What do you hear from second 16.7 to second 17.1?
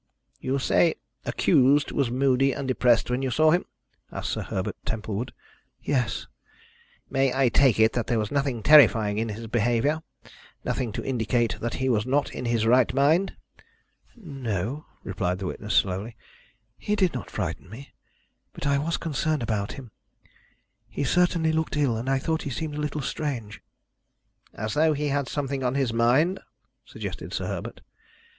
"He